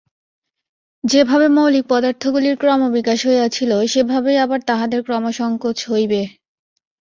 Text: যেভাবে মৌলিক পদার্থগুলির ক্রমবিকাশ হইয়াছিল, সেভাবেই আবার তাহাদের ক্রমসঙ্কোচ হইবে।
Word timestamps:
যেভাবে 1.03 1.47
মৌলিক 1.49 1.85
পদার্থগুলির 1.89 2.55
ক্রমবিকাশ 2.57 3.19
হইয়াছিল, 3.27 3.71
সেভাবেই 3.87 4.37
আবার 4.37 4.59
তাহাদের 4.69 4.99
ক্রমসঙ্কোচ 5.03 5.77
হইবে। 5.91 6.21